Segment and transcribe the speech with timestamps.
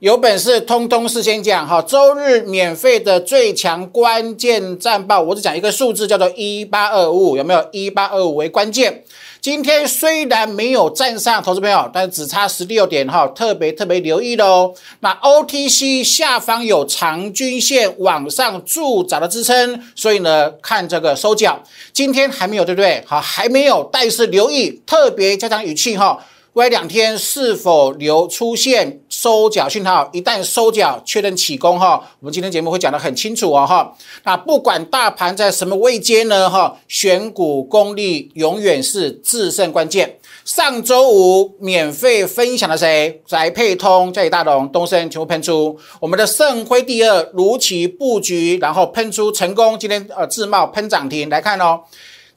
[0.00, 7.68] 有本事通通事先讲哈，周日免费的最强关键战报，我只讲一个数字，叫做一八二五，有没有？
[7.72, 9.02] 一八二五为关键。
[9.40, 14.72] 今天虽然没有站上，投资朋友，但只差十六点哈，特别特别留意喽。
[15.00, 21.60] 那 OTC 下方有长均线往上助涨的支撑，所以呢，看这个收脚。
[21.92, 23.02] 今天还没有，对不对？
[23.04, 26.24] 好，还没有，但是留意，特别加强语气哈。
[26.58, 30.10] 未来两天是否留出现收脚讯号？
[30.12, 33.96] 一旦收脚，确认起攻哈，我们今天节目会讲得很清楚哦哈。
[34.24, 40.18] 那不管大盘在什么位阶呢哈，选股功力永远是制胜关键。
[40.44, 43.22] 上周五免费分享的谁？
[43.24, 45.78] 宅配通、嘉里大龙、东升全部喷出。
[46.00, 49.78] 我们的盛辉第二如期布局，然后喷出成功。
[49.78, 51.82] 今天呃自贸喷涨停，来看哦，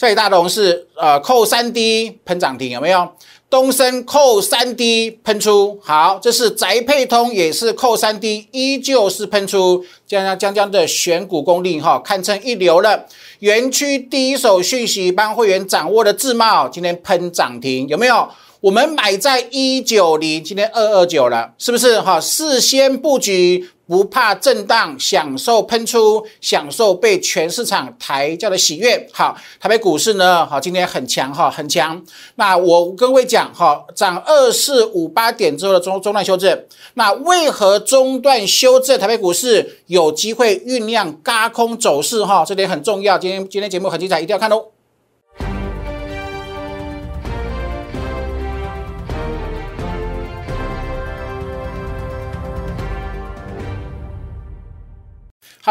[0.02, 3.08] 嘉里大龙是呃扣三 D 喷涨停，有没有？
[3.52, 13.06] 东升扣三 D 喷出，好，这是宅配通也是扣三 D，依旧是喷出，将将将将的选股功力哈，堪称一流了。
[13.42, 18.28] 园区第一手讯息帮会员掌握的自贸，今天喷涨停，有没有？
[18.62, 22.22] 我们买在一九零，今天二二九了，是不是哈？
[22.22, 23.70] 事先布局。
[23.88, 29.06] 不怕震荡，享受喷出，享受被全市场抬轿的喜悦。
[29.12, 30.46] 好，台北股市呢？
[30.46, 32.02] 好，今天很强哈，很强。
[32.36, 36.64] 那我跟各位讲哈，涨二四五八点之后的中中段修正。
[36.94, 38.98] 那为何中段修正？
[38.98, 43.18] 台北股市有机会酝酿嘎空走势哈，这点很重要。
[43.18, 44.68] 今天今天节目很精彩，一定要看哦。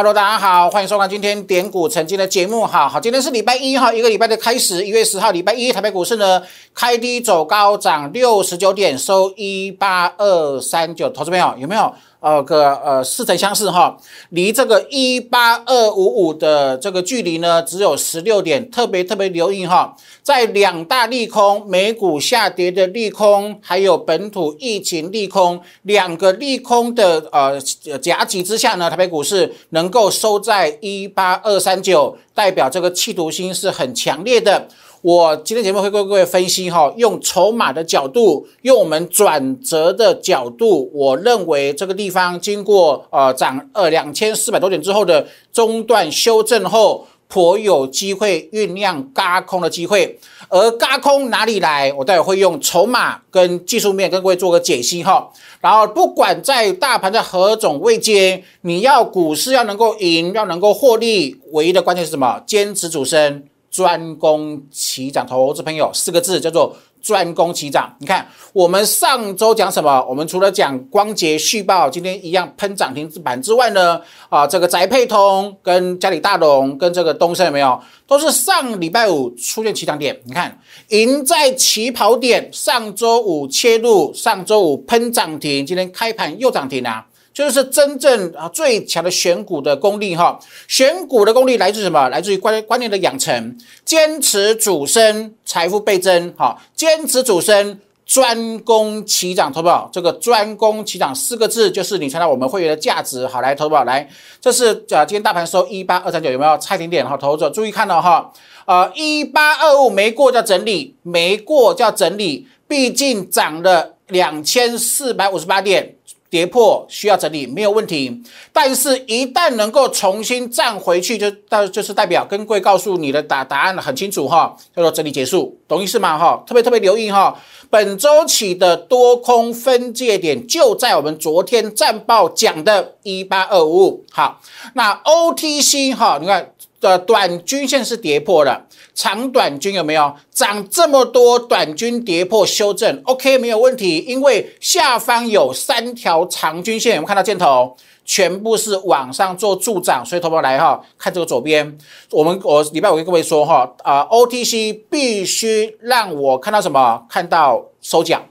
[0.00, 2.66] Hello，大家好，欢迎收看今天点股曾经的节目。
[2.66, 6.42] 哈，好，今天是礼拜一哈，一个礼拜的开始，一月十号，礼拜一，台北股市呢
[6.74, 11.10] 开低走高，涨六十九点，收一八二三九。
[11.10, 11.94] 投资朋友有没有？
[12.20, 13.96] 呃，个呃似曾相识哈，
[14.28, 27.58] 离这个一八二五五的这个距离呢，只有十六点，特别特别留意哈，在两大利空，美股下跌的利空，还有本土疫情利空，两个利空的呃
[27.98, 34.68] 夹击之下呢，台北股市能够收在一八二三九，代表这个企图心是很强烈的。
[35.02, 50.18] 我今天节目会跟各位分析哈，用筹码的角度，用我们转折的角度，我认为这个地方经过呃涨呃两千四百多点之后的中段修正后，颇有机会酝酿嘎空的机会。
[50.50, 51.90] 而嘎空哪里来？
[51.94, 55.30] 我待会会用筹码跟技术面跟各位做个解析哈。
[55.62, 62.42] 然后不管在大盘在何种位阶，你要股市要能够赢，要能够获利，唯一的关键是什么？
[62.46, 63.44] 坚持主升。
[63.70, 67.94] 专攻起涨，投资朋友四个字叫做专攻起涨。
[68.00, 70.04] 你看，我们上周讲什么？
[70.08, 77.80] 我们除了讲光捷续报今天一样喷涨停板之外呢，啊，这个宅配通跟嘉里大龙跟这个东升有没有？
[78.06, 80.20] 都是上礼拜五出现起涨点。
[80.24, 80.58] 你看，
[80.88, 87.06] 赢在起跑点，上周五切入，上周五喷涨停，今天开盘又涨停啊！
[87.40, 92.06] 这就是真正啊最强的选股的功力哈，选股的功力来自什么？
[92.10, 103.26] 来自于观观念的养成，坚持主升，财富倍增哈，坚持主升，专攻齐涨，投保这个专攻齐涨四个字就是你传到我们会员的价值。
[103.26, 104.06] 好，来投保来，
[104.38, 107.16] 这是啊今天大盘收一八二三九，有没有差一点点哈？
[107.16, 108.30] 投资者注意看到哈，
[108.66, 115.96] 呃一八二五没过叫整理，没过叫整理，毕竟涨了两千四百五十八点。
[116.30, 126.42] 跌破需要整理没有问题，但是一旦能够重新站回去，就到就是代表跟各位告诉你的答答案很清楚哈，叫做整理结束，懂意思吗哈？
[126.46, 127.36] 特别特别留意哈，
[127.68, 134.04] 本周起的多空分界点就在我们昨天战报讲的一八二五五。
[134.12, 134.40] 好，
[134.74, 136.52] 那 OTC 哈，你看。
[136.80, 141.38] 的短均线是跌破了，长短均有没有涨这么多？
[141.38, 151.78] 短均跌破修正，OK 没有问题，因为下方有三条长均线，我们看到箭头，全部是往上做助涨，所以投保来哈，看这个左边，
[152.10, 157.04] 我们我礼拜五跟各位说哈，啊 OTC 必须让我看到什么？
[157.10, 158.24] 看到收脚，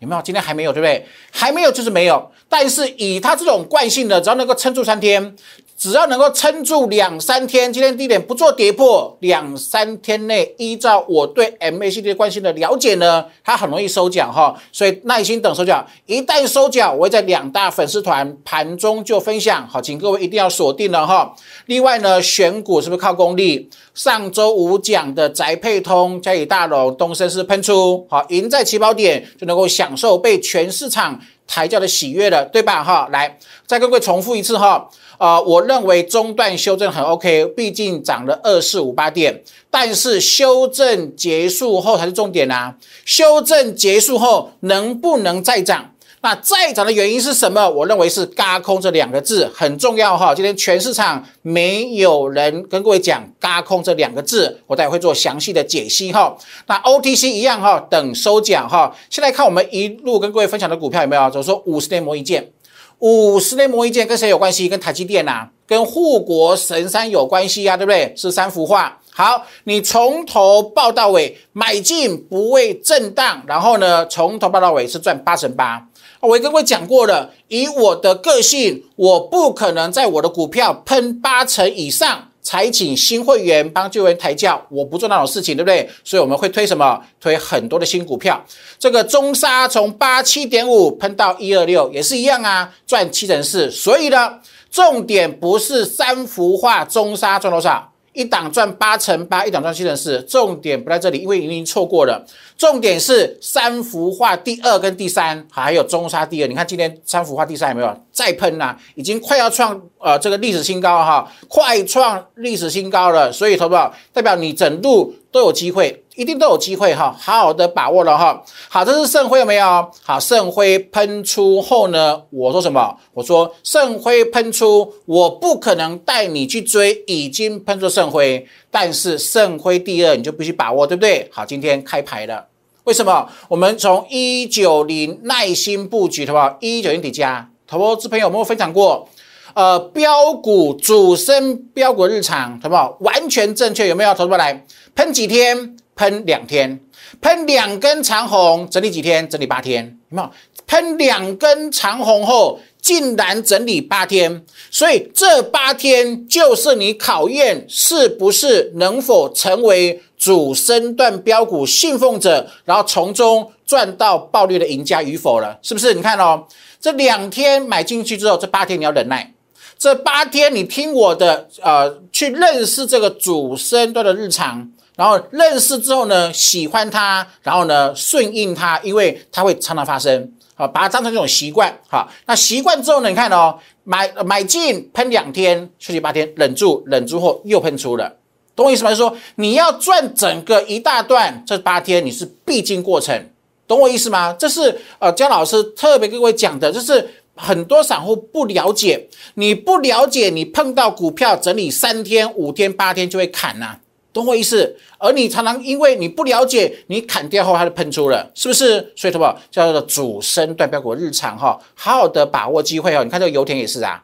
[0.00, 0.20] 有没有？
[0.20, 1.06] 今天还没有，对不对？
[1.30, 5.34] 还没有就是没有，但是以它这种惯性的，只要能够撑住三天。
[5.78, 15.86] 只要能够撑住两三天，今天低点不做跌破，两三天内依照我对 MACD 关系的了解呢，它很容易收脚哈，所以耐心等收脚。
[16.06, 21.32] 一旦收脚，我会在两大粉丝团盘中就分享，好，请各位一定要锁定了哈。
[21.66, 23.70] 另外呢，选股是不是靠功力？
[23.94, 31.20] 上周五讲的宅配通、嘉以大龙、东升是喷出，好，赢在起跑点就能够享受被全市场。
[31.48, 32.84] 抬轿的喜悦了，对吧？
[32.84, 33.36] 哈，来
[33.66, 34.88] 再跟各位重复一次哈。
[35.18, 42.76] 呃，我认为中段修正很 OK，毕竟涨了二四五八点，但是修正结束后才是重点啊。
[43.04, 45.92] 修正结束后能不能再涨？
[46.20, 47.68] 那再涨的原因是什么？
[47.70, 50.34] 我认为是“嘎空”这两个字很重要哈。
[50.34, 56.36] 今天全市场没有人跟各位讲“嘎空”这两个字，我待会会做详细的解析哈。
[56.66, 58.94] 那 OTC 一样哈，等收奖哈。
[59.10, 61.30] 现在看我们一路跟各位分享的股票有没有？
[61.30, 62.50] 就说五十年磨一剑，
[62.98, 64.68] 五十年磨一剑跟谁有关系？
[64.68, 68.12] 跟台积电呐，跟护国神山有关系啊，对不对？
[68.16, 68.98] 是三幅画。
[69.10, 75.87] 好，你从头报到尾，买进不为震荡，然后呢，从头报到尾是赚八成八。
[76.20, 85.88] 我跟各位讲过了，以我的个性，我不可能在我的股票喷八成以上才请新会员帮旧员抬轿，我不做那种事情，对不对？
[86.02, 87.00] 所以我们会推什么？
[87.20, 88.44] 推很多的新股票。
[88.80, 93.70] 这个中沙从八七点五喷到一二六，也是一样啊，赚七成四。
[93.70, 94.40] 所以呢，
[94.72, 97.87] 重点不是三幅画中沙赚多少。
[98.12, 102.24] 一档赚八乘八，一档赚七乘四，重点不在这里，因为已经错过了。
[102.56, 106.48] 重点是三幅画第二跟第三，还有中沙第二。
[106.48, 108.76] 你看今天三幅画第三有没有再喷呐？
[108.94, 113.32] 已经快要创呃这个历史新高哈，快创历史新高了。
[113.32, 116.04] 所以，投保代表你整度都有机会。
[116.16, 118.42] 一定都有机会哈，好好的把握了哈。
[118.68, 119.88] 好，这是盛辉有没有？
[120.02, 122.20] 好，盛辉喷出后呢？
[122.30, 122.96] 我说什么？
[123.14, 131.28] 我说盛辉喷出，我不可能带你去追已经喷出盛辉，但是盛辉第二你就必须把握，对不对？
[131.32, 132.44] 好，今天开牌了，
[132.82, 133.28] 为什么？
[133.46, 136.56] 我们从一九零耐心布局，好不好？
[136.58, 139.08] 一九零底加，投资朋友有没有分享过？
[139.54, 142.96] 呃，标股主升标股日常，好不好？
[143.00, 144.14] 完全正确，有没有？
[144.14, 144.64] 投资来
[144.98, 145.76] 喷几天？
[145.94, 146.80] 喷两天，
[147.20, 149.28] 喷两根长红，整理几天？
[149.28, 150.28] 整理八天，有没有？
[150.66, 165.94] 喷两根长红后，竟然整理八天，所以这八天就是你考验是不是能否成为主升段标股信奉者，然后从中赚到暴利的赢家与否了，是不是？
[165.94, 166.44] 你看哦，
[166.80, 169.32] 这两天买进去之后，这八天你要忍耐，
[169.78, 174.72] 这八天你听我的，呃，去认识这个主升段的日常。
[174.98, 188.12] 然后认识之后呢，喜欢它，然后呢顺应它，因为它会常常发生，好，把它当成一种习惯，好，那习惯之后呢，你看哦，买买进喷两天，休息八天，忍住，忍住后又喷出了，
[188.56, 188.90] 懂我意思吗？
[188.90, 193.30] 就是说你要赚整个一大段，这八天你是必经过程，
[193.68, 194.34] 懂我意思吗？
[194.36, 203.76] 这是呃姜老师特别跟各位讲的，就是很多散户不了解，你不了解，你碰到股票整理三天、五天、八天就会砍呐。
[204.18, 204.76] 懂我意思？
[204.98, 208.92] 而你常常因为你不了解，你砍掉后它就喷出了，是不是？
[208.96, 211.58] 所以，什么叫做主升段标股日常哈？
[211.74, 213.04] 好好的把握机会哦。
[213.04, 214.02] 你看这个油田也是啊，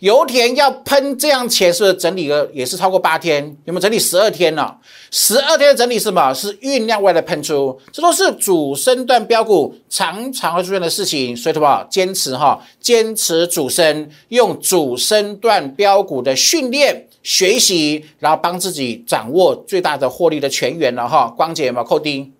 [0.00, 3.44] 油田要喷这样钱，是不是整理了也是超过八天？
[3.64, 4.76] 有没有整理十二天了？
[5.10, 6.32] 十二天的整理是什么？
[6.34, 11.36] 是酝酿外来喷出，这都是主升段标股常常会出现的事情。
[11.36, 12.62] 所以，什么坚持哈？
[12.78, 17.06] 坚持主升，用主升段标股的训练。
[17.22, 21.32] 学习，然后帮自己掌握最大的获利的泉源了哈。
[21.36, 22.32] 光姐有没有扣低？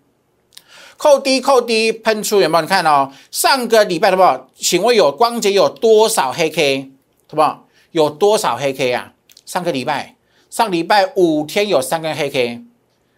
[0.97, 2.63] 扣低扣低喷出有没有？
[2.63, 4.23] 你看哦，上个礼拜的不？
[4.55, 6.91] 请问有光姐有多少黑 K？
[7.29, 7.67] 好不好？
[7.93, 9.13] 有多少黑 K 啊？
[9.47, 10.15] 上个礼拜，
[10.49, 12.63] 上礼拜五天有三根黑 K，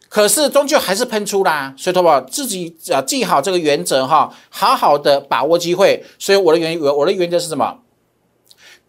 [0.08, 1.74] 可是终究还是喷出啦。
[1.76, 2.20] 所以，好不好？
[2.22, 6.02] 自己啊记好这个原则哈，好好的把握机会。
[6.18, 7.81] 所以我的原我我的原则是什么？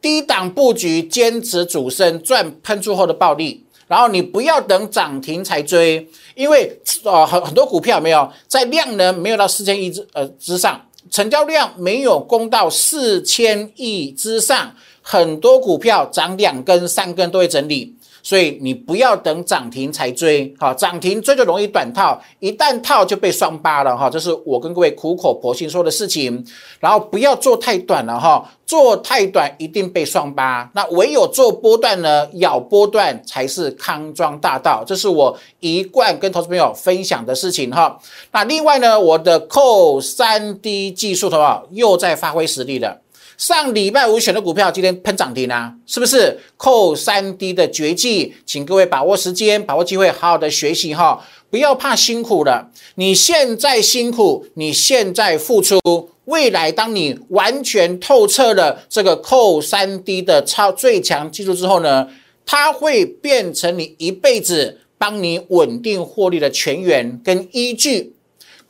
[0.04, 6.06] 低档布局，坚持主升赚喷出后的暴利，然后你不要等涨停才追，
[6.36, 10.80] 因为呃很很多股票没有在量能没有到四千亿之呃之上，
[11.10, 17.96] 成交量没有攻到四千亿之上，很多股票涨两根三根都会整理。
[18.24, 26.44] 所以你不要等涨停才追，哈，涨停追就容易短套，一旦套就被双八了，哈，这是我跟各位苦口婆心说的事情。
[26.80, 30.72] 然后不要做太短了，哈，做太短一定被双八。
[30.74, 38.00] 那唯有做波段呢，咬波段才是康庄大道，这是我一贯跟投资朋友分享的事情，哈。
[38.32, 43.03] 那另外呢，我的扣三 D 技术，的话又在发挥实力了。
[43.46, 46.40] 上礼拜五选的股票，今天喷涨停啊，是不是？
[46.56, 52.72] 扣三 D 的绝技，请各位把握时间，把握机会，好好的学习哈，不要怕辛苦了。
[52.96, 55.78] 你现在辛苦，你现在付出，
[56.24, 62.08] 未来当你完全透彻了这个扣三 D 的超最强技术之后呢，
[62.46, 68.14] 它会变成你一辈子帮你稳定获利的泉源跟依据。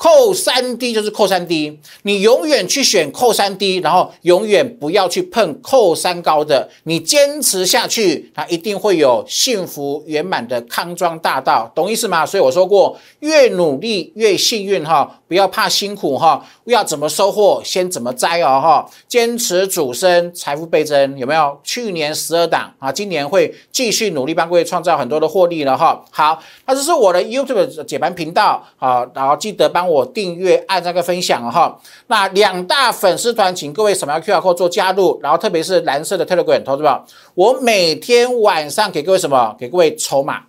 [0.04, 12.26] 扣三低就是扣三低，你永远去选扣三低，然后永远不要去碰扣三高的，你坚持下去，它一定会有幸福圆满的康庄大道，懂意思吗？
[12.26, 21.60] 所以我说过，越努力越幸运哈，不要怕辛苦哈，要怎么收获先怎么摘哦哈，坚持主升，财富倍增，有没有？
[21.64, 26.00] 去年十二档啊，今年会继续努力帮各位创造很多的获利了哈。
[26.12, 26.38] 好，
[26.68, 30.04] 那这是我的 YouTube 解盘频道啊，然后记得帮我。
[30.14, 31.76] 订阅按这个分享哈，
[32.06, 39.56] 那两大粉丝团，请各位扫描 QR code 做加入，然后特别是蓝色的 Telegram，投资者，我每天晚上给各位什么？
[39.58, 40.44] 给各位筹码。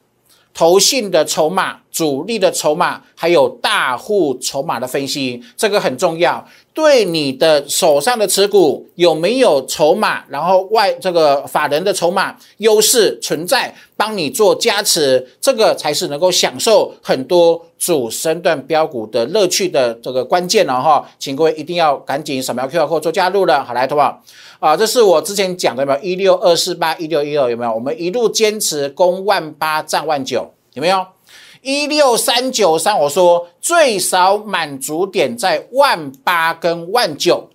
[0.54, 6.46] 投信的筹码、主力的筹码，还有大户筹码的分析，这个很重要。
[6.72, 21.04] 对你的手上的持股有没有筹码，然后外这个法人的筹码优势存在，帮你做加持，这个才是能够享受很多主升段标股的乐趣的这个关键了哈。
[21.18, 23.64] 请各位一定要赶紧扫描 QR code 做加入了。
[23.64, 24.20] 好，来，投保。
[24.64, 26.00] 啊，这是我之前讲的有没有？
[26.00, 27.74] 一六二四八一六一二有没有？
[27.74, 31.04] 我们一路坚持攻万八涨万九，有没有？
[31.60, 37.50] 一六三九三，我说最少满足点在万八跟万九。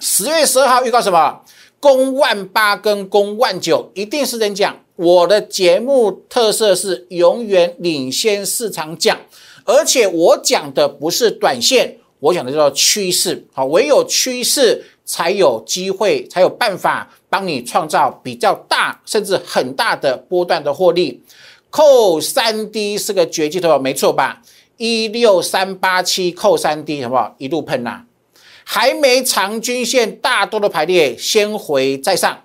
[0.00, 1.42] 十月十二号预告什么？
[1.78, 4.76] 攻万八跟攻万九，一定是真讲。
[4.96, 9.16] 我的节目特色是永远领先市场讲，
[9.64, 13.46] 而且我讲的不是短线，我讲的叫趋势。
[13.52, 14.86] 好，唯有趋势。
[15.12, 21.22] 才有机会，才有办法帮你创造比较大甚至很大的波段的获利。
[21.68, 23.78] 扣三 D 是个绝技，对吧？
[23.78, 24.40] 没错吧？
[24.78, 27.34] 一六三八七扣三 D，好不好？
[27.36, 28.04] 一路喷呐，
[28.64, 32.38] 还没长均线大多的排列，先回再上。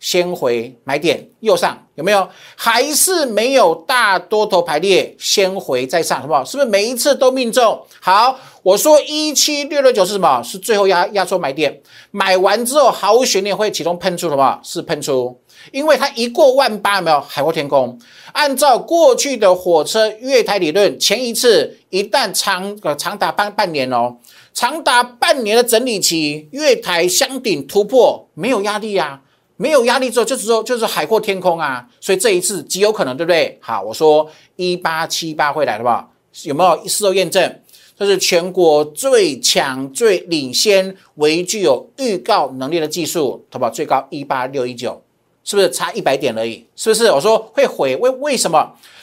[0.00, 2.28] 先回买点右上有没有？
[2.54, 6.44] 还是没有大多头排列，先回再上，好不好？
[6.44, 7.84] 是不是每一次都命中？
[8.00, 10.42] 好，我说一七六六九是什么？
[10.42, 14.60] 是最后压压缩买点，买完之后毫无悬念会启动喷出，什么？
[14.62, 15.40] 是喷出，
[15.72, 17.98] 因为它一过万八，有没有海阔天空？
[18.32, 24.14] 按照过去的火车月台理论，前一次一旦长呃长达半半年哦，
[24.52, 29.22] 长达半年的整理期，月台箱顶突破没有压力啊。
[29.56, 33.58] 没有压力之后，就是说就是海阔天空啊，所以这一次极有可能，对不对？
[33.62, 36.06] 好，我说一八七八会来的吧？
[36.44, 37.60] 有没有事后验证？
[37.98, 43.70] 这是全国最强、最领先、唯具有预告能力的技术，好不好？
[43.72, 45.02] 最高一八六一九，
[45.42, 46.64] 是不是差一百点而已？
[46.76, 47.10] 是不是？
[47.10, 48.58] 我说会回，为为什么？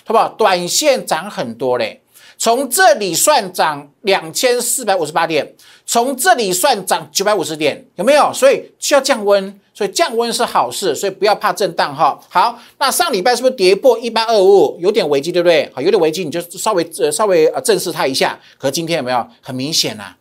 [0.05, 0.29] 好不好？
[0.37, 2.01] 短线涨很多嘞。
[2.37, 5.53] 从这里算涨两千四百五十八点，
[5.85, 8.31] 从这里算涨九百五十点，有没有？
[8.33, 12.19] 所以需要降温，所以降温是好事，所以不要怕震荡哈。
[12.29, 15.71] 好，那上礼拜是不是跌破一八二五，有点危机，对不对？
[15.73, 18.39] 好，有点危机，你就稍微呃稍微呃正视它一下。
[18.57, 20.15] 可今天有没有很明显呐？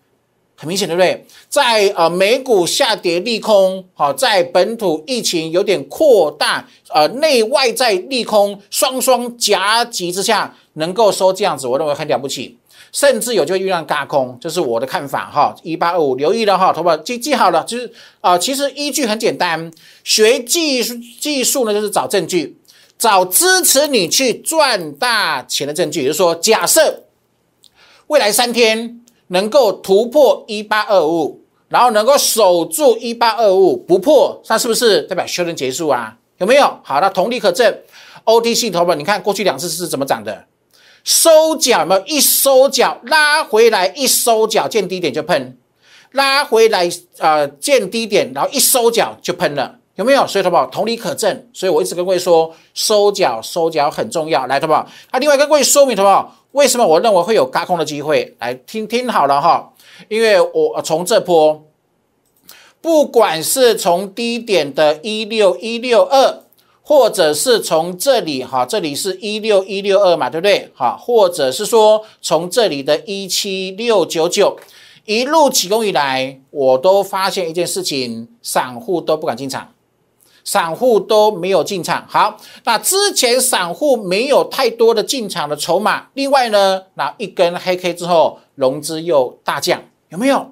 [0.57, 1.27] 很明显，对不对？
[1.49, 10.55] 在呃美股下跌利空，好，在本土疫情有点扩大，呃内外在利空双双夹击之下。
[10.77, 12.59] 能够收这样子，我认为很了不起，
[12.91, 15.55] 甚至有就会遇上嘎空，这是我的看法哈。
[15.63, 19.71] 一八二五，留意了哈，投保记记好了，就是啊，其实依据很简单，
[20.03, 22.57] 学技术技术呢，就是找证据，
[22.99, 26.01] 找支持你去赚大钱的证据。
[26.01, 27.05] 也就是说，假设
[28.09, 36.17] 未来三天能够突破一八二五，然后能够守住一八二五不破，那是不是代表修正结束啊？
[36.39, 36.79] 有没有？
[36.83, 37.75] 好，那同理可证
[38.25, 40.47] ，OTC 投保，你看过去两次是怎么涨的？
[41.05, 42.03] 收脚有没有？
[42.07, 45.57] 一收脚拉回来，一收脚见低点就喷，
[46.13, 46.89] 拉回来
[47.19, 50.27] 呃见低点，然后一收脚就喷了，有没有？
[50.27, 50.67] 所以，好不好？
[50.67, 51.49] 同理可证。
[51.53, 54.47] 所以我一直跟各位说，收脚收脚很重要。
[54.47, 54.87] 来，好不好？
[55.13, 56.37] 那另外跟各位说明，好不好？
[56.53, 58.35] 为什么我认为会有嘎空的机会？
[58.41, 59.73] 来听听好了哈，
[60.09, 61.65] 因为我从这波，
[62.81, 66.41] 不管是从低点的一六一六二。
[66.87, 70.71] 或者是从这里哈，这里是一六一六二嘛，对不对？
[70.77, 74.55] 哈，或者是说从这里的一七六九九
[75.07, 79.67] 一路起攻以来，我都发现一件事情，散户都不敢进场，
[80.45, 82.07] 散户都没有进场。
[82.09, 86.07] 好，那之前散户没有太多的进场的筹码。
[86.15, 90.47] 另外呢，那一根黑 K 之后，融资又大降，有没有？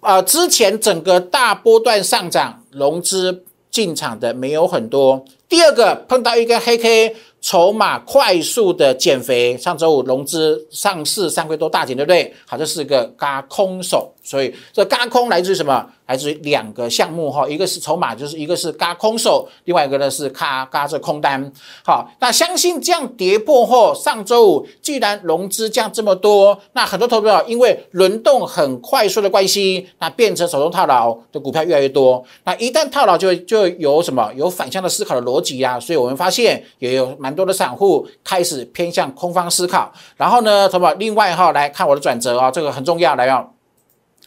[0.00, 5.24] 啊，之前整个大波段上涨，融资进场的没有很多。
[5.48, 9.56] 第二个碰到一根黑 K，筹码快速的减肥。
[9.56, 12.32] 上周五融资上市三个多大减，对不对？
[12.46, 14.12] 好，这是一个嘎空手。
[14.26, 15.86] 所以这嘎空来自于什么？
[16.06, 21.52] 来自于两个项目哈，一个是筹码，就是一个是嘎空手，另外一个呢是嘎嘎这空单。
[21.84, 32.24] 好，那相信这样跌破后，上周五既然融资降这么多，那很多投资者因为轮动很快速的关系，那变成手中套牢的股票越来越多。
[32.44, 35.80] 那一旦套牢，就就有什么有反向的思考的逻辑啊。
[35.80, 39.92] 所以我们发现也有蛮多的散户开始偏向空方思考。
[40.16, 40.94] 然后呢，什么？
[40.94, 43.44] 另外哈，来看我的转折啊，这个很重要，来哦。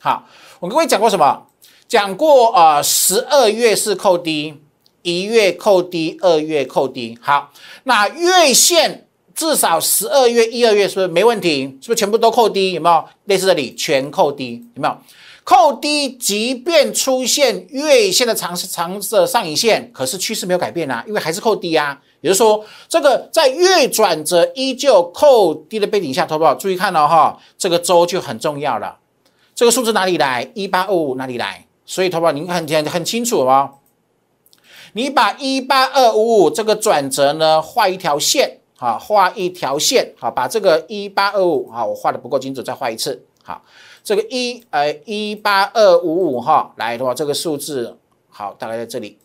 [0.02, 0.26] 好，
[0.62, 1.46] 我跟各位讲过什么？
[1.90, 4.62] 讲过啊，十二月是扣低，
[5.02, 7.18] 一月扣低，二月扣低。
[7.22, 7.52] 好，
[7.84, 11.64] 那月线至少十二月、一二月是不是没问题？
[11.82, 12.74] 是不是全部都扣低？
[12.74, 14.64] 有没有类似这里全扣低？
[14.76, 14.96] 有没有
[15.44, 16.10] 扣低？
[16.12, 22.00] 即便出现月线的长长的上影线，可是趋势没有改变啊，因为还是扣低啊。
[22.22, 28.98] 也就是说，这个在月转折依旧扣低的背景下，投保注意看了哈，这个周就很重要了。
[29.60, 30.50] 这个数字哪里来？
[30.56, 31.68] 一八二五哪里来？
[31.86, 33.72] 所以，投保你很很很清楚哦。
[34.94, 43.62] 你把一八二五五这个转折呢，画一条线，好，画一条线，好，把这个一八二五，好，我画的不够精准，再画一次，好，
[44.02, 47.98] 这个一，呃，一八二五五，哈，来的话，这个数字，
[48.30, 49.18] 好，大概在这里。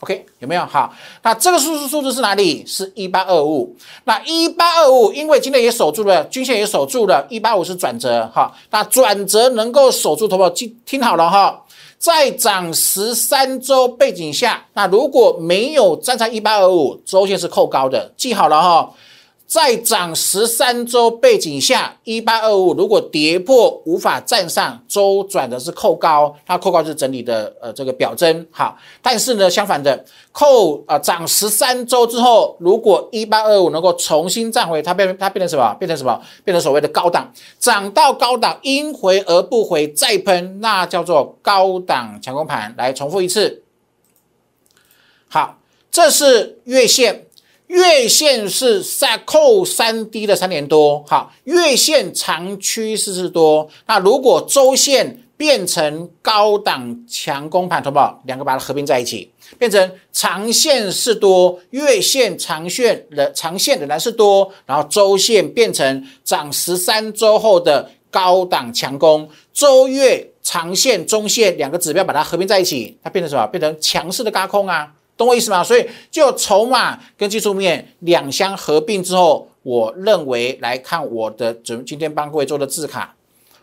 [0.00, 0.64] OK，有没有？
[0.64, 0.90] 好，
[1.22, 2.64] 那这个数字数字是哪里？
[2.66, 3.76] 是一八二五。
[4.04, 8.50] 那一八二五，因为今天也守住了，均线也守住了，一八五是转折，哈。
[8.70, 11.62] 那转折能够守住，头保听听好了哈，
[11.98, 18.90] 在涨十三周背景下，那如果没有站在一八二五，周线是扣高的，记好了哈。
[19.50, 35.74] 在涨十三周背景下，一八二五如果跌破无法站上周转的是扣高，它扣高是整理的呃这个表征好，但是呢相反的扣啊涨十三周之后，如果一八二五能够重新站回，它变它变成什么？
[35.80, 36.22] 变成什么？
[36.44, 37.28] 变成所谓的高档，
[37.58, 42.72] 涨到高档应回而不回再喷，那叫做高档强攻盘。
[42.78, 43.64] 来重复一次，
[45.26, 45.58] 好，
[45.90, 47.26] 这是月线。
[47.70, 53.70] 月线是在扣三低的三年多，好，月线长趋势是多。
[53.86, 58.20] 那如果周线变成高档强攻盘，好不好？
[58.26, 73.46] 两个把它合并在一起，变成长线是多，月线长线的长线仍然是多，然后周线变成涨十三周后的高档强攻，周月长线、中线两个指标把它合并在一起，它变成什么？
[73.46, 74.92] 变成强势的高空啊！
[75.20, 75.62] 懂我意思吗？
[75.62, 83.14] 所以就筹码跟技术面两相合并之后，我认为来看我的准今天帮各位做的字卡，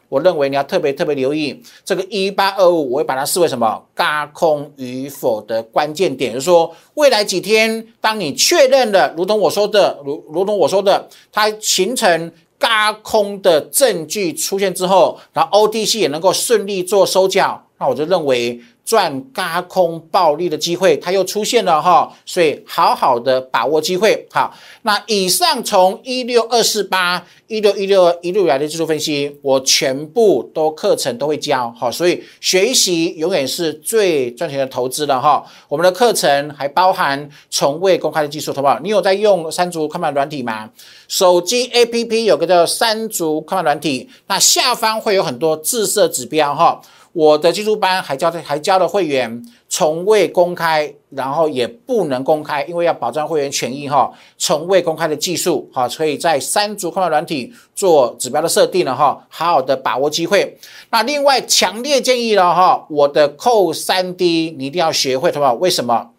[0.08, 3.84] 我认为你要特别特别留意这个一八二五，我会把它视为什么？
[3.96, 18.62] 嘎空与否的关键点，就是说未来几天，当你确认了，如同我说的，如如同我说的，它形成嘎空的证据出现之后，然后 OTC 也能够顺利做收缴，那我就认为。
[18.88, 24.26] 赚嘎空暴利的机会，它又出现了哈，所以好好的把握机会。
[24.32, 31.69] 好，那以上从一六二四八、一六一六一路来的技术分析，我全部都课程都会教。
[31.78, 35.43] 好，所以学习永远是最赚钱的投资了哈。
[35.67, 38.80] 我们的课程还包含从未公开的技术，好不好？
[38.80, 40.69] 你有在用三足看盘软体吗？
[41.10, 46.82] 手机 APP 有个叫三足看盘软体，那下方会有很多自设指标哈。
[47.17, 54.12] 我的技术班还教的还教了会员，从未公开，然后也不能公开，因为要保障会员权益哈。
[54.38, 60.56] 从未公开的技术哈，可以在三足控的软体做指标的设定了哈，好好的把握机会。
[60.91, 65.56] 那另外强烈建议了哈，我的扣三 D 你一定要学会，好不好？
[65.56, 66.12] 为什么？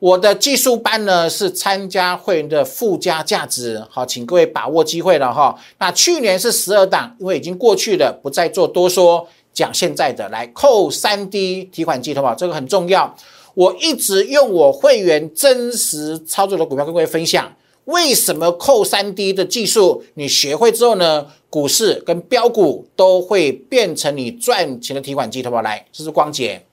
[0.00, 5.58] 我的技术班呢是参加会员的附加价值，好，请各位把握机会了哈。
[5.78, 9.26] 那去年是十二档，因为已经过去了，不再做多说。
[9.52, 12.34] 讲现在的来扣三 D 提款机，好不好？
[12.34, 13.16] 这个很重要。
[13.54, 21.26] 我一直用我会员真实操作的股票跟各位分享，为什么扣三 D 的技术你学会之后呢？
[21.50, 25.60] 股市跟标股都会变成你赚钱的提款机，好不好？
[25.60, 26.64] 来，这是光洁，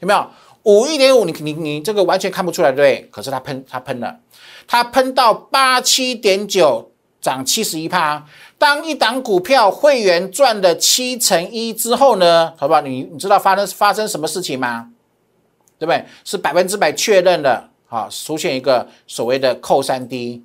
[0.00, 0.26] 有没有？
[0.62, 3.08] 五一点五，你你你这个完全看不出来，对不对？
[3.10, 4.18] 可是它喷，它喷了，
[4.66, 6.90] 它喷到八七点九，
[7.28, 8.24] 涨七十一趴。
[8.56, 12.80] 当一档股票会员赚了七成一之后呢，好不好？
[12.80, 14.88] 你你知道发生发生什么事情吗？
[15.78, 16.02] 对不对？
[16.24, 20.42] 是百分之百确认的，好，出现一个所谓的扣三 D，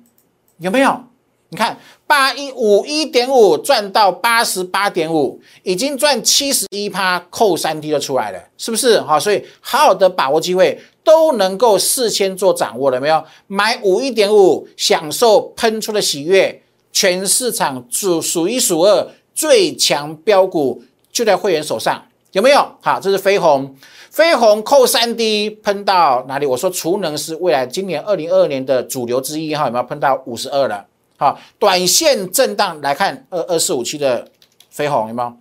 [0.58, 1.00] 有没有？
[1.48, 9.00] 你看八一五一点五赚到八十八点五，已经赚七十一趴，扣三 D 就出来了，是不是？
[9.00, 13.24] 好，所以好好的把握机会，都能够事先做掌握了没有？
[13.46, 16.60] 买五一点五，享受喷出的喜悦。
[16.94, 22.00] 全市场数数一数二最强标股就在会员手上，
[22.32, 22.66] 有没有？
[22.80, 23.76] 好，这是飞鸿，
[24.10, 26.46] 飞鸿扣三 D 喷到哪里？
[26.46, 30.86] 我说储能是未来今年二零二二年的主流之一哈，有没有喷到五十二了？
[31.16, 34.30] 好，短线震荡来看二二四五七的
[34.70, 35.36] 飞鸿有没有？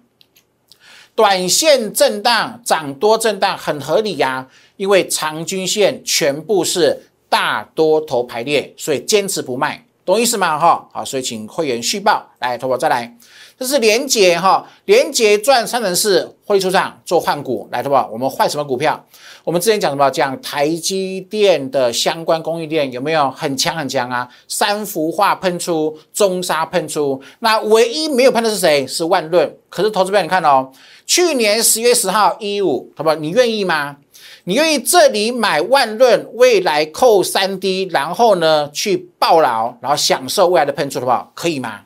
[1.15, 9.85] 短线震荡涨多震荡很合理呀，因为长均线全部是大多头排列，所以坚持不卖。
[10.05, 10.59] 懂意思吗？
[10.59, 13.15] 哈，好，所以请会员续报来，投保再来，
[13.57, 19.01] 这是连结哈，连结赚三成四，获利出场做换股来，投保，我们换什么股票？
[19.45, 20.09] 我们之前讲什么？
[20.09, 24.27] 讲台积电的相关供应链有没有很强很强啊？
[24.47, 28.85] 三幅画喷出，中沙喷出，那唯一没有喷的是谁？
[28.85, 29.57] 是万润。
[29.69, 30.69] 可是投资票你看哦，
[31.05, 33.15] 去年十月十号一五，投保？
[33.15, 33.97] 你愿意吗？
[34.45, 41.31] 你愿意这里买万润，未来扣三 D，然后呢去抱牢，然后享受未来的喷出，好不好？
[41.33, 41.81] 可以吗？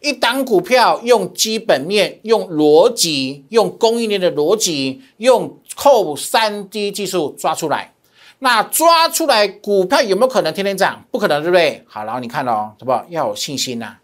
[0.00, 7.92] 一档股票用基本面、用逻辑、用供应链的逻辑、用扣三 D 技术抓出来，
[8.38, 11.04] 那抓出来股票有没有可能天天涨？
[11.10, 11.82] 不可能，对不对？
[11.88, 13.04] 好，然后你看哦，好不好？
[13.08, 13.96] 要有信心呐。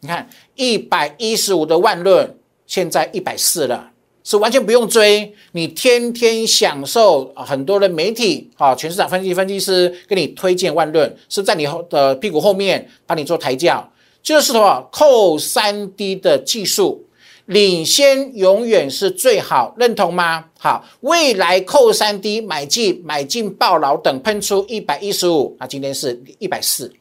[0.00, 3.90] 你看一百一十五的万润，现在一百四了。
[4.30, 13.90] 是完全不用追，你天天享受很多的媒体啊，全市场分析分析师给你推荐万润，是在你后的屁股后面帮你做抬轿，
[14.22, 17.04] 就是什么扣三 D 的技术
[17.46, 20.44] 领先永远是最好，认同吗？
[20.60, 26.92] 好，未来扣三 D 买进买进爆牢等喷出一百一十五，那今天是一百四，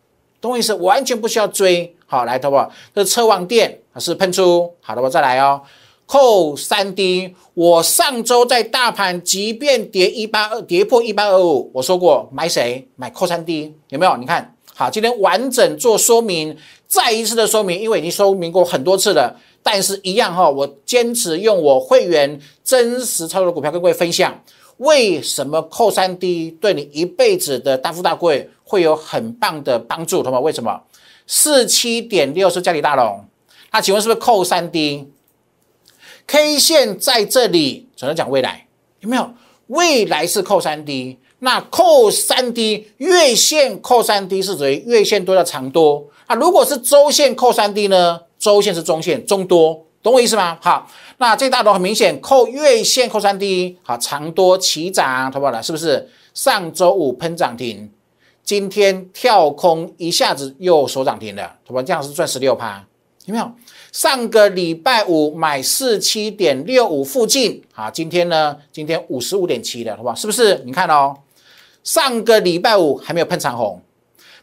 [0.41, 0.73] 懂我意思？
[0.73, 2.71] 完全不需要追，好来，好不好？
[2.95, 5.61] 这车王店是喷出，好的，我再来哦。
[6.09, 14.17] 扣三 D，我上周在大盘即便跌一八二，跌破一八二五，我说过买谁买扣三 D 有没有？
[14.17, 24.33] 你看好，今天完整做说明，再一次的说明，因为已经说明过很多次了，但是一样哈，我坚持用我会员真实操作的股票跟各位分享，
[24.77, 30.23] 为什么扣三 D 对你一辈子的大富大贵会有很棒的帮助？
[30.23, 30.81] 同学为什么？
[31.27, 33.23] 四七点六是嘉里大龙，
[33.71, 35.07] 那请问是不是扣三 D？
[36.29, 38.67] K 线在这里，只能讲未来
[38.99, 39.31] 有没有？
[39.65, 46.35] 未来是扣三 D，那扣三 D 月线扣三 D 是属于月线多的长多啊。
[46.35, 48.21] 如果是周线扣三 D 呢？
[48.37, 50.55] 周线是中线中多，懂我意思吗？
[50.61, 50.87] 好，
[51.17, 55.59] 那这大头很明显，扣月线扣三 D，好长多齐涨，好不好？
[55.59, 56.07] 是不是？
[56.35, 57.91] 上周五喷涨停，
[58.43, 61.81] 今天跳空一下子又收涨停了，好吧？
[61.81, 62.85] 这样是赚十六趴，
[63.25, 63.51] 有没有？
[63.91, 68.55] 上个礼拜五买四七点六五附近，好，今天呢？
[68.71, 70.15] 今天五十五点七了，好不好？
[70.15, 70.61] 是不是？
[70.65, 71.17] 你看哦，
[71.83, 73.81] 上个礼拜五还没有喷长红，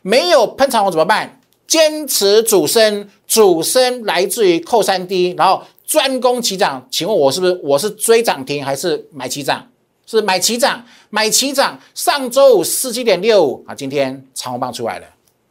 [0.02, 1.40] 没有喷长红怎么办？
[1.66, 6.86] 坚持主升，主升来自于扣三 D，然后专攻起涨。
[6.90, 9.68] 请问我是不是我是追涨停还是买起涨？
[10.06, 11.80] 是买起涨，买起涨。
[11.94, 15.06] 上周五四七点六五啊，今天长红棒出来了，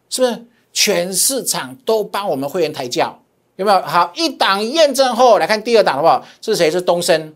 [0.10, 0.45] 是不是？
[0.73, 3.17] 全市场都帮我们会员抬轿。
[3.56, 6.26] 有没有好一档验证后来看第二档好不好？
[6.41, 6.70] 是谁？
[6.70, 7.34] 是东升，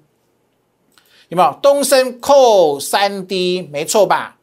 [1.29, 1.57] 有没有？
[1.61, 4.35] 东升扣三 D 没错吧？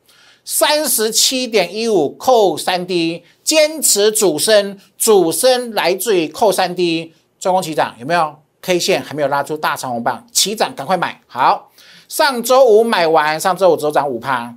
[0.44, 11.20] 三十七点一五扣三 D，坚持主升，主升来自于扣三 D，专攻起涨有没有？K 线还没有拉出大长红棒，起涨赶快买。
[11.26, 11.70] 好，
[12.08, 14.54] 上周五买完，上周五只涨五趴，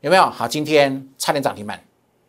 [0.00, 0.24] 有没有？
[0.26, 1.82] 好，今天差点涨停板，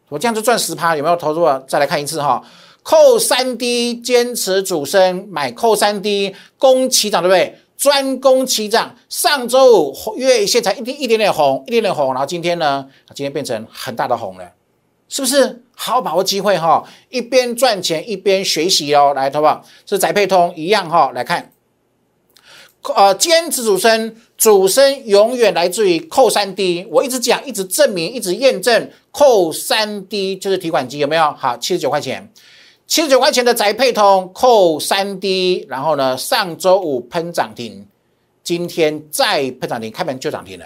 [0.09, 1.45] 我这样就赚十趴，有没有投入？
[1.67, 2.41] 再来看一次哈。
[2.83, 7.57] 扣三 D 坚持主升买扣三 D 攻起涨对不对？
[7.75, 12.87] 专攻起涨，上周五月线才一点一点点红，一点点红，然后今天呢？
[13.13, 14.53] 今天变成很大的红了，
[15.09, 15.63] 是不是？
[15.75, 19.11] 好好把握机会哈，一边赚钱一边学习哦。
[19.13, 19.65] 来，好不好？
[19.85, 21.11] 是宅配通一样哈。
[21.13, 21.51] 来看，
[22.95, 26.87] 呃，坚持主升，主升永远来自于扣三 D。
[26.89, 31.33] 我一直讲，一直证明，一直验证，扣三 D 就是提款机，有没有？
[31.33, 32.31] 好，七十九块钱。
[32.85, 37.87] 七十九块钱的宅配通扣三 D，然后呢，上周五喷涨停，
[38.43, 40.65] 今天再喷涨停，开门就涨停了，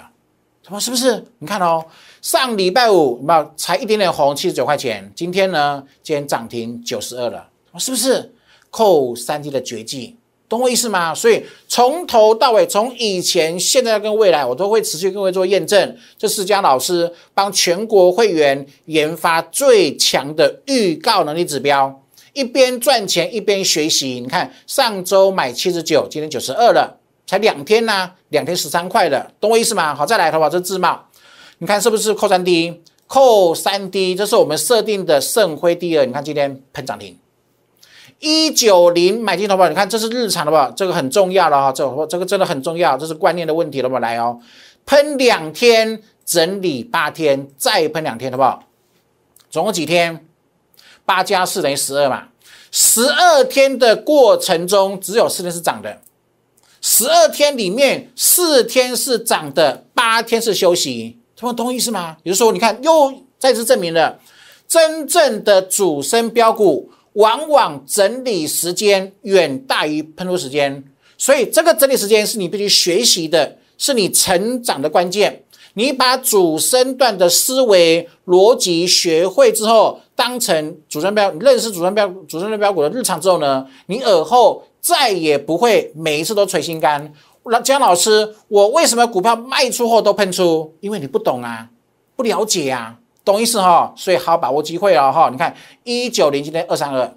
[0.63, 1.23] 什么是不是？
[1.39, 1.85] 你看哦，
[2.21, 8.33] 上礼拜五有没有才一点点红，七十九块钱，今天呢，今天涨停九十二了，是不是？
[8.69, 10.17] 扣三 D 的绝技，
[10.49, 11.15] 懂我意思吗？
[11.15, 15.97] 所以从头到尾，从以前、现在跟未来，我都会持续跟各位做验证。
[16.17, 22.03] 这四家老师帮全国会员研发最强的预告能力指标。
[22.37, 29.95] 一边赚钱一边学习，你看上周买七十九，今天九十二了，才两天呢，两天十三块了，懂我意思吗？
[29.95, 30.49] 好，再来，好不好？
[30.51, 31.03] 这自贸，
[31.57, 32.83] 你看是不是扣三 D？
[33.07, 37.17] 扣三 D，这是我们设定的盛辉第二，你看今天喷涨停，
[38.19, 39.69] 一九零买进，好不好？
[39.69, 40.71] 你看这是日常的吧？
[40.77, 44.39] 这个很重要了哈，这这个真的很重要，这是观念的问题了，不来哦，
[44.85, 48.63] 喷两天，整理八天，再喷两天，好不好？
[49.49, 50.26] 总共几天？
[51.07, 52.27] 八加四等于十二嘛？
[52.69, 56.01] 十二天的过程中，只有四天是涨的。
[56.81, 61.17] 十二天里面，四天是涨的，八天是休息。
[61.37, 62.17] 他们懂意思吗？
[62.23, 64.19] 也就是说，你看又再次证明了，
[64.67, 70.83] 真正的主升标股，往往整理时间远大于喷出时间。
[71.17, 75.43] 所以，这个整理时间是你必须学习的，是你成长的关键。
[75.75, 87.13] 你把主升段的思维逻辑学会之后，当成主升标，认识主升标、主升的标股的日常之后呢，你耳后再也不会每一次都捶心肝。
[87.45, 90.73] 那姜老师，我为什么股票卖出后都喷出？
[90.79, 91.69] 因为你不懂啊，
[92.15, 93.93] 不了解啊，懂意思哈？
[93.95, 95.29] 所以好把握机会了哈。
[95.29, 97.13] 你看一九零今天二三二，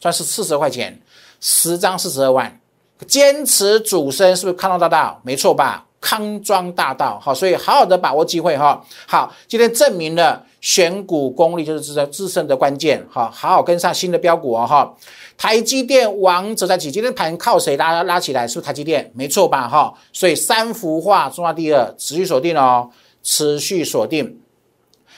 [0.00, 1.00] 算是四十块钱，
[1.40, 2.60] 十张四十二万，
[3.06, 5.20] 坚持主升是不是看到大道？
[5.22, 5.86] 没错吧？
[6.10, 8.84] 康庄大道，好，所以好好的把握机会哈。
[9.06, 14.92] 好，今天证明了选股功力就是自自身的关键，好，好好跟上新的标股哦哈。
[15.38, 18.44] 台积电王者在起，今天盘靠谁拉拉起来？
[18.44, 19.08] 是不是台积电？
[19.14, 19.94] 没错吧哈。
[20.12, 22.90] 所以三幅画中华第二，持续锁定哦，
[23.22, 24.40] 持续锁定。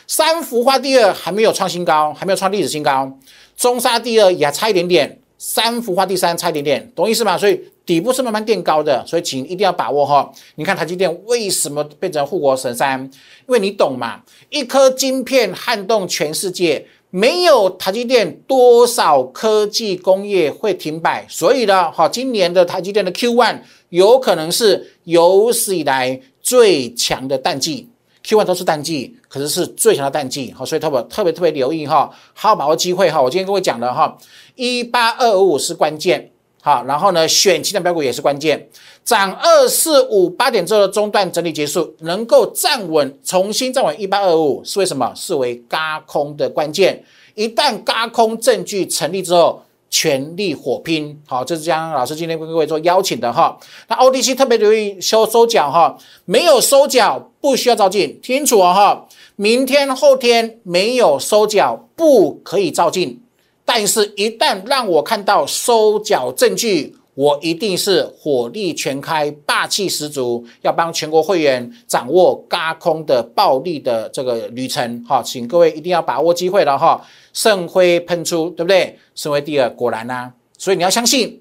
[0.06, 3.10] 三幅画第二还没有创新高，还没有创历史新高。
[3.56, 7.36] 中沙第二也还差一点点，三幅画第三差一点点，懂意思吗？
[7.36, 7.60] 所以。
[7.84, 10.32] 底部是慢慢垫高的，所以请一定要把握哈。
[10.54, 13.00] 你看台积电为什么变成护国神山？
[13.00, 21.26] 因为你懂嘛，一颗晶片撼动全世界，没有台积电，多少科技工业会停摆？
[21.28, 27.88] 所以呢，哈，今年的台积电的 Q one 有可能是有史以来最强的淡季。
[28.24, 33.20] Q1 都是淡季，可是是最强的淡季，好，所以特别特别特别留意哈，好好把握机会哈。
[33.20, 34.16] 我今天跟各位讲的哈，
[34.54, 36.30] 一八二五是关键。
[36.64, 38.68] 好，然后呢，选其他标股也是关键。
[39.04, 45.12] 涨二四五八点之后的中段整理结束，能够站稳，重新站稳一八二五，是为什么？
[45.16, 47.04] 视为嘎空的关键。
[47.34, 51.16] 一旦嘎空证据成立之后，全力火拼。
[51.26, 53.56] 好，这是江老师今天跟各位做邀请的哈。
[53.88, 59.06] 那 ODC 特别留意收收脚哈，没有收脚不需要照进，清楚哦哈。
[59.36, 63.22] 明天后天没有收脚不可以照进。
[63.64, 75.04] 但是，一旦让我看到收缴证据，我一定是火力全开，霸气十足，要帮全国会员掌握嘎空的暴利的这个旅程。
[75.06, 77.04] 哈，请各位一定要把握机会了哈！
[77.34, 78.98] 圣辉喷出，对不对？
[79.14, 80.32] 圣辉第二，果然呐。
[80.56, 81.38] 所以你要相信，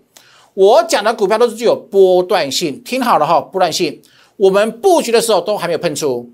[0.54, 2.82] 我讲的股票都是具有波段性。
[2.84, 4.02] 听好了哈，波段性。
[4.36, 6.30] 我们布局的时候都还没有喷出，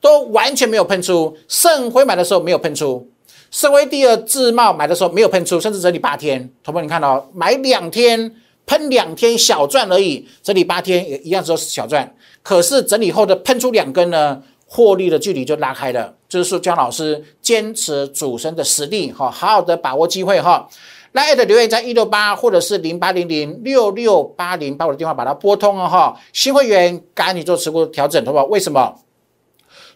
[0.00, 1.36] 都完全没有喷出。
[1.46, 3.06] 圣辉买的时候没有喷出。
[3.52, 6.50] 身为第二自贸买的时候没有喷出，甚至整理八天。
[6.64, 8.32] 同学们，你看到买两天
[8.70, 12.14] 喷两天小赚而已，整理八天也一样只有小赚。
[12.40, 16.14] 可是整理后的喷出两根呢，获利的距离就拉开了。
[16.28, 20.68] 就是说姜老师坚持主升的实力哈，好好的把握机会哈。
[21.10, 26.16] 来的留言在一六八或者是零八零零六六八零，把我的电话把它拨通了哈。
[26.32, 28.44] 新会员赶紧做持股调整，好不好？
[28.44, 28.94] 为什么？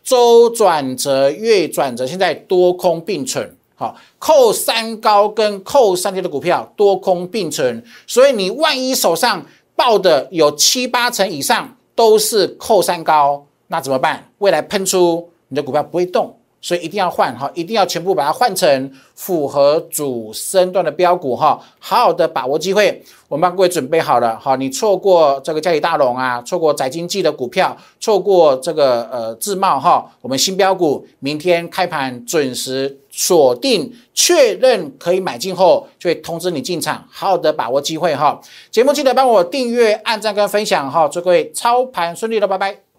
[0.02, 14.30] 周转折、月转折，现在多空并存，好，扣三高跟扣三跌的股票多空并存，所以你万一手上抱的有七八成以上都是扣三高，那怎么办？
[14.38, 16.38] 未来喷出你的股票不会动。
[16.64, 23.04] 所以一定要换哈，一定要全部把它换成符合主升段的标股哈，好好的把握机会。
[23.28, 38.40] 我们帮各位准备好了哈，你错过这个嘉里大龙啊，错过载经济的股票，错过这个呃自贸哈，我们新标股明天开盘准时锁定，确认可以买进后，就会通知你进场，好好的把握机会哈。
[38.70, 42.83] 节目记得帮我订阅、按赞跟分享哈，祝各位操盘顺利了，拜拜。